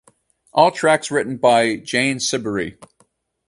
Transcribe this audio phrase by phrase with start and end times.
[0.51, 2.79] All tracks written by Jane Siberry.